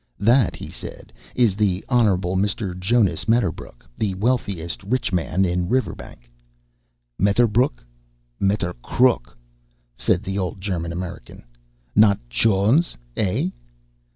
[0.17, 2.75] "That," he said, "is the Honorable Mr.
[2.75, 6.27] Jonas Medderbrook, the wealthiest rich man in Riverbank."
[7.19, 7.85] "Metterbrook?
[8.39, 9.37] Mettercrook?"
[9.95, 11.43] said the old German American.
[11.95, 13.49] "Not Chones, eh?"